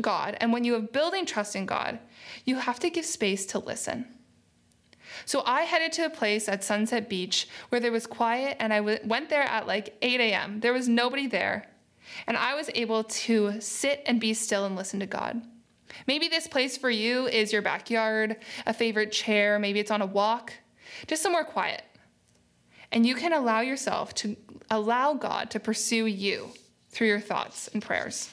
God, 0.00 0.36
and 0.40 0.52
when 0.52 0.64
you 0.64 0.74
are 0.74 0.80
building 0.80 1.26
trust 1.26 1.54
in 1.54 1.66
God, 1.66 1.98
you 2.44 2.56
have 2.56 2.80
to 2.80 2.90
give 2.90 3.04
space 3.04 3.46
to 3.46 3.58
listen. 3.58 4.06
So 5.24 5.42
I 5.46 5.62
headed 5.62 5.92
to 5.92 6.06
a 6.06 6.10
place 6.10 6.48
at 6.48 6.64
Sunset 6.64 7.08
Beach 7.08 7.48
where 7.68 7.80
there 7.80 7.92
was 7.92 8.06
quiet, 8.06 8.56
and 8.60 8.72
I 8.72 8.78
w- 8.78 8.98
went 9.04 9.28
there 9.28 9.42
at 9.42 9.66
like 9.66 9.96
8 10.02 10.20
a.m. 10.20 10.60
There 10.60 10.72
was 10.72 10.88
nobody 10.88 11.26
there, 11.26 11.68
and 12.26 12.36
I 12.36 12.54
was 12.54 12.70
able 12.74 13.04
to 13.04 13.60
sit 13.60 14.02
and 14.06 14.20
be 14.20 14.34
still 14.34 14.64
and 14.64 14.76
listen 14.76 15.00
to 15.00 15.06
God. 15.06 15.42
Maybe 16.06 16.28
this 16.28 16.46
place 16.46 16.76
for 16.76 16.90
you 16.90 17.26
is 17.26 17.52
your 17.52 17.62
backyard, 17.62 18.36
a 18.66 18.72
favorite 18.72 19.12
chair, 19.12 19.58
maybe 19.58 19.78
it's 19.78 19.90
on 19.90 20.02
a 20.02 20.06
walk, 20.06 20.52
just 21.06 21.22
somewhere 21.22 21.44
quiet. 21.44 21.82
And 22.90 23.06
you 23.06 23.14
can 23.14 23.32
allow 23.32 23.60
yourself 23.60 24.14
to 24.16 24.36
allow 24.70 25.14
God 25.14 25.50
to 25.50 25.60
pursue 25.60 26.06
you 26.06 26.50
through 26.90 27.08
your 27.08 27.20
thoughts 27.20 27.68
and 27.68 27.82
prayers. 27.82 28.30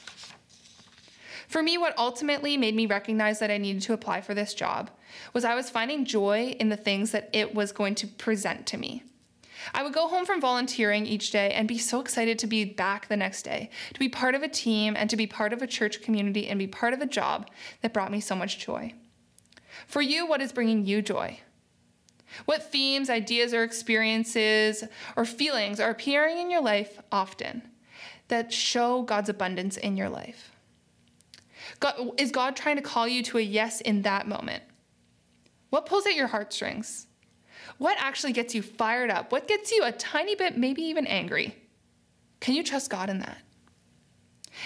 For 1.48 1.62
me, 1.62 1.78
what 1.78 1.98
ultimately 1.98 2.56
made 2.56 2.76
me 2.76 2.86
recognize 2.86 3.40
that 3.40 3.50
I 3.50 3.58
needed 3.58 3.82
to 3.82 3.92
apply 3.92 4.20
for 4.20 4.34
this 4.34 4.54
job 4.54 4.90
was 5.32 5.44
I 5.44 5.54
was 5.54 5.70
finding 5.70 6.04
joy 6.04 6.56
in 6.58 6.68
the 6.68 6.76
things 6.76 7.12
that 7.12 7.30
it 7.32 7.54
was 7.54 7.72
going 7.72 7.94
to 7.96 8.06
present 8.06 8.66
to 8.68 8.76
me. 8.76 9.04
I 9.74 9.82
would 9.82 9.92
go 9.92 10.08
home 10.08 10.24
from 10.24 10.40
volunteering 10.40 11.06
each 11.06 11.30
day 11.30 11.50
and 11.52 11.68
be 11.68 11.78
so 11.78 12.00
excited 12.00 12.38
to 12.38 12.46
be 12.46 12.64
back 12.64 13.08
the 13.08 13.16
next 13.16 13.42
day, 13.42 13.70
to 13.92 14.00
be 14.00 14.08
part 14.08 14.34
of 14.34 14.42
a 14.42 14.48
team 14.48 14.96
and 14.96 15.10
to 15.10 15.16
be 15.16 15.26
part 15.26 15.52
of 15.52 15.62
a 15.62 15.66
church 15.66 16.02
community 16.02 16.48
and 16.48 16.58
be 16.58 16.66
part 16.66 16.94
of 16.94 17.00
a 17.00 17.06
job 17.06 17.48
that 17.82 17.92
brought 17.92 18.10
me 18.10 18.20
so 18.20 18.34
much 18.34 18.58
joy. 18.58 18.94
For 19.86 20.00
you, 20.00 20.26
what 20.26 20.40
is 20.40 20.52
bringing 20.52 20.86
you 20.86 21.02
joy? 21.02 21.40
What 22.44 22.70
themes, 22.70 23.10
ideas, 23.10 23.52
or 23.52 23.62
experiences 23.62 24.84
or 25.16 25.24
feelings 25.24 25.80
are 25.80 25.90
appearing 25.90 26.38
in 26.38 26.50
your 26.50 26.62
life 26.62 27.00
often 27.10 27.62
that 28.28 28.52
show 28.52 29.02
God's 29.02 29.28
abundance 29.28 29.76
in 29.76 29.96
your 29.96 30.08
life? 30.08 30.52
God, 31.80 32.12
is 32.18 32.30
God 32.30 32.56
trying 32.56 32.76
to 32.76 32.82
call 32.82 33.08
you 33.08 33.22
to 33.24 33.38
a 33.38 33.42
yes 33.42 33.80
in 33.80 34.02
that 34.02 34.28
moment? 34.28 34.62
What 35.70 35.86
pulls 35.86 36.06
at 36.06 36.14
your 36.14 36.26
heartstrings? 36.26 37.06
What 37.78 37.96
actually 37.98 38.32
gets 38.32 38.54
you 38.54 38.62
fired 38.62 39.10
up? 39.10 39.32
What 39.32 39.48
gets 39.48 39.72
you 39.72 39.84
a 39.84 39.92
tiny 39.92 40.34
bit, 40.34 40.56
maybe 40.58 40.82
even 40.82 41.06
angry? 41.06 41.56
Can 42.40 42.54
you 42.54 42.62
trust 42.62 42.90
God 42.90 43.08
in 43.08 43.20
that? 43.20 43.38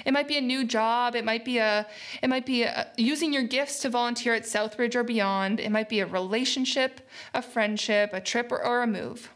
It 0.05 0.13
might 0.13 0.27
be 0.27 0.39
a 0.39 0.41
new 0.41 0.65
job. 0.65 1.15
It 1.15 1.25
might 1.25 1.45
be 1.45 1.59
a. 1.59 1.87
It 2.23 2.29
might 2.29 2.47
be 2.47 2.63
a, 2.63 2.89
using 2.97 3.33
your 3.33 3.43
gifts 3.43 3.81
to 3.81 3.91
volunteer 3.91 4.35
at 4.35 4.45
Southridge 4.45 4.95
or 4.95 5.05
beyond. 5.05 5.61
It 5.61 5.71
might 5.71 5.89
be 5.89 6.01
a 6.01 6.07
relationship, 6.07 7.09
a 7.35 7.43
friendship, 7.43 8.11
a 8.13 8.21
trip, 8.21 8.51
or, 8.51 8.65
or 8.65 8.83
a 8.83 8.87
move. 8.87 9.31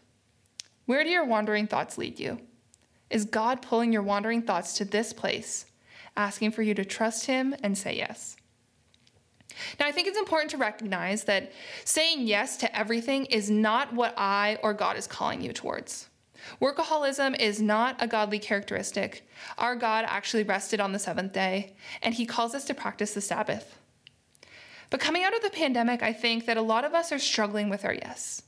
Where 0.87 1.05
do 1.05 1.11
your 1.11 1.25
wandering 1.25 1.67
thoughts 1.67 1.99
lead 1.99 2.19
you? 2.19 2.41
Is 3.11 3.25
God 3.25 3.63
pulling 3.63 3.93
your 3.93 4.03
wandering 4.03 4.43
thoughts 4.43 4.73
to 4.75 4.85
this 4.85 5.13
place 5.13 5.67
asking 6.19 6.51
for 6.51 6.63
you 6.63 6.75
to 6.75 6.85
trust 6.85 7.27
Him 7.27 7.55
and 7.63 7.79
say 7.79 7.97
yes. 7.97 8.37
Now, 9.81 9.87
I 9.87 9.93
think 9.93 10.07
it's 10.07 10.19
important 10.19 10.51
to 10.53 10.57
recognize 10.57 11.25
that 11.25 11.53
saying 11.85 12.27
yes 12.27 12.57
to 12.59 12.79
everything 12.79 13.27
is 13.27 13.51
not 13.51 13.93
what 13.93 14.15
I 14.17 14.59
or 14.63 14.75
God 14.75 14.97
is 14.97 15.07
calling 15.07 15.41
you 15.41 15.53
towards. 15.53 16.09
Workaholism 16.61 17.39
is 17.39 17.61
not 17.61 17.97
a 17.99 18.07
godly 18.07 18.39
characteristic. 18.39 19.29
Our 19.59 19.77
God 19.77 20.05
actually 20.09 20.45
rested 20.45 20.81
on 20.81 20.93
the 20.93 20.99
seventh 20.99 21.33
day, 21.33 21.75
and 22.03 22.15
He 22.15 22.27
calls 22.27 22.55
us 22.55 22.65
to 22.67 22.75
practice 22.75 23.15
the 23.15 23.21
Sabbath. 23.21 23.79
But 24.91 25.01
coming 25.01 25.25
out 25.25 25.35
of 25.35 25.43
the 25.43 25.51
pandemic, 25.51 26.03
I 26.03 26.13
think 26.13 26.47
that 26.47 26.57
a 26.57 26.63
lot 26.63 26.85
of 26.85 26.95
us 26.95 27.13
are 27.13 27.19
struggling 27.19 27.69
with 27.69 27.85
our 27.85 27.95
yes. 27.95 28.43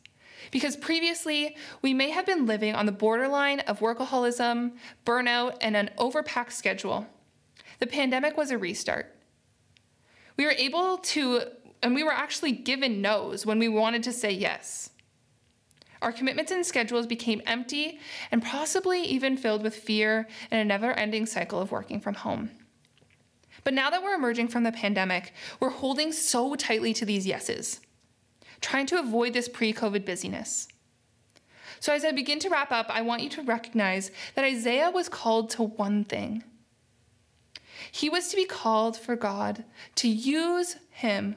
Because 0.50 0.76
previously, 0.76 1.56
we 1.82 1.92
may 1.92 2.10
have 2.10 2.26
been 2.26 2.46
living 2.46 2.74
on 2.74 2.86
the 2.86 2.92
borderline 2.92 3.60
of 3.60 3.80
workaholism, 3.80 4.72
burnout, 5.04 5.56
and 5.60 5.76
an 5.76 5.90
overpacked 5.98 6.52
schedule. 6.52 7.06
The 7.78 7.86
pandemic 7.86 8.36
was 8.36 8.50
a 8.50 8.58
restart. 8.58 9.14
We 10.40 10.46
were 10.46 10.52
able 10.52 10.96
to, 10.96 11.42
and 11.82 11.94
we 11.94 12.02
were 12.02 12.14
actually 12.14 12.52
given 12.52 13.02
no's 13.02 13.44
when 13.44 13.58
we 13.58 13.68
wanted 13.68 14.02
to 14.04 14.10
say 14.10 14.30
yes. 14.30 14.88
Our 16.00 16.12
commitments 16.12 16.50
and 16.50 16.64
schedules 16.64 17.06
became 17.06 17.42
empty 17.46 18.00
and 18.32 18.42
possibly 18.42 19.02
even 19.02 19.36
filled 19.36 19.62
with 19.62 19.76
fear 19.76 20.26
and 20.50 20.58
a 20.58 20.64
never 20.64 20.92
ending 20.92 21.26
cycle 21.26 21.60
of 21.60 21.70
working 21.70 22.00
from 22.00 22.14
home. 22.14 22.52
But 23.64 23.74
now 23.74 23.90
that 23.90 24.02
we're 24.02 24.14
emerging 24.14 24.48
from 24.48 24.62
the 24.62 24.72
pandemic, 24.72 25.34
we're 25.60 25.68
holding 25.68 26.10
so 26.10 26.54
tightly 26.54 26.94
to 26.94 27.04
these 27.04 27.26
yeses, 27.26 27.80
trying 28.62 28.86
to 28.86 28.98
avoid 28.98 29.34
this 29.34 29.46
pre 29.46 29.74
COVID 29.74 30.06
busyness. 30.06 30.68
So, 31.80 31.92
as 31.92 32.02
I 32.02 32.12
begin 32.12 32.38
to 32.38 32.48
wrap 32.48 32.72
up, 32.72 32.86
I 32.88 33.02
want 33.02 33.22
you 33.22 33.28
to 33.28 33.42
recognize 33.42 34.10
that 34.36 34.46
Isaiah 34.46 34.90
was 34.90 35.10
called 35.10 35.50
to 35.50 35.64
one 35.64 36.02
thing. 36.02 36.44
He 37.90 38.08
was 38.08 38.28
to 38.28 38.36
be 38.36 38.44
called 38.44 38.96
for 38.96 39.16
God 39.16 39.64
to 39.96 40.08
use 40.08 40.76
him 40.90 41.36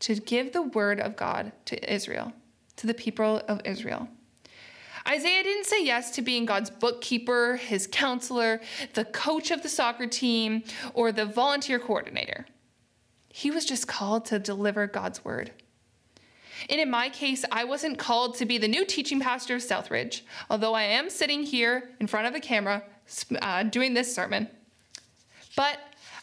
to 0.00 0.14
give 0.16 0.52
the 0.52 0.62
word 0.62 1.00
of 1.00 1.16
God 1.16 1.52
to 1.66 1.92
Israel 1.92 2.32
to 2.76 2.86
the 2.86 2.94
people 2.94 3.42
of 3.48 3.60
Israel. 3.64 4.08
Isaiah 5.08 5.42
didn't 5.42 5.66
say 5.66 5.84
yes 5.84 6.10
to 6.12 6.22
being 6.22 6.46
God's 6.46 6.68
bookkeeper, 6.68 7.56
his 7.56 7.86
counselor, 7.86 8.60
the 8.94 9.04
coach 9.04 9.50
of 9.50 9.62
the 9.62 9.68
soccer 9.68 10.06
team, 10.06 10.64
or 10.94 11.12
the 11.12 11.24
volunteer 11.24 11.78
coordinator. 11.78 12.46
He 13.28 13.50
was 13.50 13.64
just 13.64 13.86
called 13.86 14.24
to 14.26 14.38
deliver 14.38 14.86
God's 14.86 15.24
word. 15.24 15.52
And 16.68 16.80
in 16.80 16.90
my 16.90 17.08
case, 17.08 17.44
I 17.52 17.64
wasn't 17.64 17.98
called 17.98 18.36
to 18.36 18.46
be 18.46 18.58
the 18.58 18.66
new 18.66 18.84
teaching 18.84 19.20
pastor 19.20 19.56
of 19.56 19.62
Southridge, 19.62 20.22
although 20.50 20.74
I 20.74 20.82
am 20.82 21.10
sitting 21.10 21.42
here 21.42 21.90
in 22.00 22.06
front 22.06 22.26
of 22.26 22.34
a 22.34 22.40
camera 22.40 22.82
uh, 23.40 23.62
doing 23.62 23.94
this 23.94 24.12
sermon. 24.12 24.48
But 25.56 25.78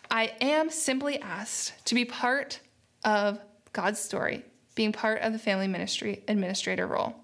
I 0.10 0.32
am 0.40 0.70
simply 0.70 1.20
asked 1.20 1.86
to 1.86 1.96
be 1.96 2.06
part 2.06 2.60
of 3.04 3.40
God's 3.74 4.00
story 4.00 4.46
being 4.75 4.92
part 4.92 5.22
of 5.22 5.34
the 5.34 5.40
family 5.40 5.68
ministry 5.68 6.24
administrator 6.28 6.88
role. 6.88 7.16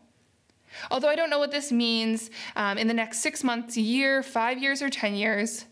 Although 0.91 1.07
I 1.07 1.15
don't 1.15 1.29
know 1.29 1.39
what 1.39 1.51
this 1.51 1.71
means 1.71 2.29
um, 2.55 2.77
in 2.77 2.87
the 2.87 2.93
next 2.93 3.19
six 3.19 3.43
months, 3.43 3.75
year, 3.77 4.21
five 4.21 4.59
years, 4.59 4.81
or 4.81 4.89
10 4.89 5.15
years, 5.15 5.65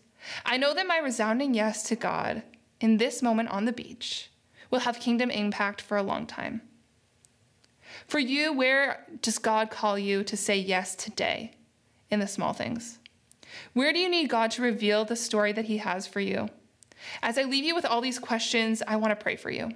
I 0.44 0.56
know 0.56 0.74
that 0.74 0.86
my 0.86 0.98
resounding 0.98 1.54
yes 1.54 1.84
to 1.84 1.96
God 1.96 2.42
in 2.80 2.96
this 2.96 3.22
moment 3.22 3.50
on 3.50 3.64
the 3.64 3.72
beach 3.72 4.30
will 4.70 4.80
have 4.80 5.00
kingdom 5.00 5.30
impact 5.30 5.80
for 5.80 5.96
a 5.96 6.02
long 6.02 6.26
time. 6.26 6.62
For 8.06 8.18
you, 8.18 8.52
where 8.52 9.06
does 9.22 9.38
God 9.38 9.70
call 9.70 9.98
you 9.98 10.24
to 10.24 10.36
say 10.36 10.56
yes 10.56 10.94
today 10.94 11.52
in 12.10 12.20
the 12.20 12.26
small 12.26 12.52
things? 12.52 12.97
Where 13.72 13.92
do 13.92 13.98
you 13.98 14.08
need 14.08 14.28
God 14.28 14.50
to 14.52 14.62
reveal 14.62 15.04
the 15.04 15.16
story 15.16 15.52
that 15.52 15.66
He 15.66 15.78
has 15.78 16.06
for 16.06 16.20
you? 16.20 16.48
As 17.22 17.38
I 17.38 17.44
leave 17.44 17.64
you 17.64 17.74
with 17.74 17.84
all 17.84 18.00
these 18.00 18.18
questions, 18.18 18.82
I 18.86 18.96
want 18.96 19.12
to 19.12 19.22
pray 19.22 19.36
for 19.36 19.50
you 19.50 19.72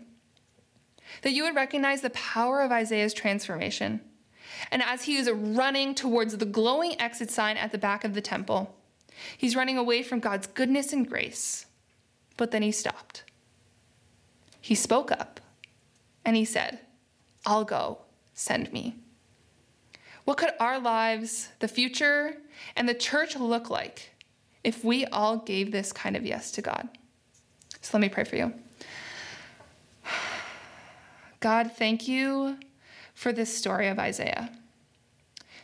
that 1.20 1.32
you 1.32 1.44
would 1.44 1.54
recognize 1.54 2.00
the 2.00 2.10
power 2.10 2.62
of 2.62 2.72
Isaiah's 2.72 3.14
transformation. 3.14 4.00
And 4.70 4.82
as 4.82 5.04
he 5.04 5.16
is 5.16 5.30
running 5.30 5.94
towards 5.94 6.36
the 6.36 6.46
glowing 6.46 7.00
exit 7.00 7.30
sign 7.30 7.56
at 7.56 7.70
the 7.70 7.78
back 7.78 8.04
of 8.04 8.14
the 8.14 8.20
temple, 8.20 8.74
he's 9.36 9.56
running 9.56 9.76
away 9.76 10.02
from 10.02 10.20
God's 10.20 10.46
goodness 10.46 10.92
and 10.92 11.08
grace. 11.08 11.66
But 12.36 12.50
then 12.50 12.62
he 12.62 12.72
stopped. 12.72 13.24
He 14.60 14.74
spoke 14.74 15.12
up 15.12 15.40
and 16.24 16.36
he 16.36 16.44
said, 16.44 16.80
I'll 17.44 17.64
go, 17.64 17.98
send 18.34 18.72
me. 18.72 18.96
What 20.24 20.36
could 20.36 20.50
our 20.60 20.78
lives, 20.78 21.48
the 21.58 21.68
future, 21.68 22.36
and 22.76 22.88
the 22.88 22.94
church 22.94 23.36
look 23.36 23.70
like 23.70 24.10
if 24.62 24.84
we 24.84 25.04
all 25.06 25.38
gave 25.38 25.72
this 25.72 25.92
kind 25.92 26.16
of 26.16 26.24
yes 26.24 26.52
to 26.52 26.62
God? 26.62 26.88
So 27.80 27.90
let 27.94 28.00
me 28.02 28.08
pray 28.08 28.24
for 28.24 28.36
you. 28.36 28.52
God, 31.40 31.72
thank 31.72 32.06
you 32.06 32.58
for 33.14 33.32
this 33.32 33.56
story 33.56 33.88
of 33.88 33.98
Isaiah. 33.98 34.50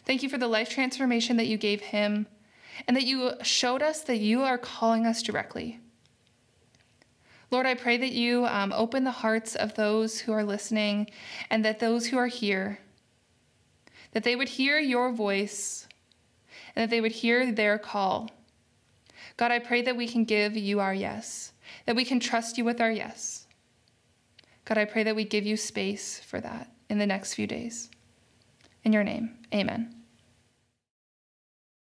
Thank 0.05 0.23
you 0.23 0.29
for 0.29 0.39
the 0.39 0.49
life 0.49 0.69
transformation 0.69 1.37
that 1.37 1.47
you 1.47 1.57
gave 1.57 1.81
him 1.81 2.27
and 2.87 2.97
that 2.97 3.05
you 3.05 3.33
showed 3.43 3.83
us 3.83 4.03
that 4.03 4.19
you 4.19 4.43
are 4.43 4.59
calling 4.59 5.07
us 5.07 5.23
directly. 5.23 5.79
Lord, 7.51 7.67
I 7.67 7.75
pray 7.75 7.97
that 7.97 8.13
you 8.13 8.47
um, 8.47 8.73
open 8.73 9.05
the 9.05 9.11
hearts 9.11 9.55
of 9.55 9.75
those 9.75 10.21
who 10.21 10.33
are 10.33 10.45
listening 10.45 11.11
and 11.49 11.65
that 11.65 11.79
those 11.79 12.07
who 12.07 12.19
are 12.19 12.27
here, 12.27 12.81
that 14.19 14.25
they 14.25 14.35
would 14.35 14.49
hear 14.49 14.81
your 14.81 15.13
voice 15.13 15.87
and 16.75 16.83
that 16.83 16.91
they 16.91 17.01
would 17.01 17.13
hear 17.13 17.53
their 17.53 17.79
call. 17.79 18.29
God, 19.37 19.53
I 19.53 19.61
pray 19.61 19.81
that 19.83 19.97
we 19.97 20.09
can 20.09 20.25
give 20.25 20.57
you 20.57 20.81
our 20.81 20.93
yes, 20.93 21.53
that 21.87 21.95
we 21.95 22.05
can 22.05 22.19
trust 22.19 22.59
you 22.59 22.65
with 22.65 22.81
our 22.81 22.91
yes. 22.91 23.47
God, 24.65 24.77
I 24.77 24.87
pray 24.87 25.05
that 25.05 25.15
we 25.15 25.23
give 25.23 25.47
you 25.47 25.57
space 25.57 26.19
for 26.19 26.41
that 26.41 26.69
in 26.89 26.99
the 26.99 27.07
next 27.07 27.35
few 27.35 27.47
days. 27.47 27.91
In 28.83 28.93
your 28.93 29.05
name, 29.05 29.37
amen. 29.55 29.98